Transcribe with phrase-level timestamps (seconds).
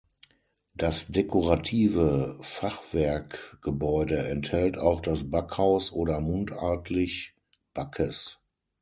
[0.73, 7.35] Das dekorative Fachwerkgebäude enthält auch das Backhaus oder mundartlich
[7.75, 8.39] Backes.